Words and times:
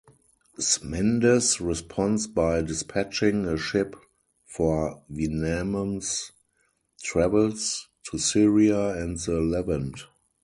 Smendes 0.59 1.59
responds 1.61 2.25
by 2.25 2.63
dispatching 2.63 3.45
a 3.45 3.55
ship 3.55 3.95
for 4.47 4.99
Wenamun's 5.11 6.31
travels 7.03 7.87
to 8.09 8.17
Syria 8.17 8.95
and 8.95 9.19
the 9.19 9.39
Levant. 9.39 10.07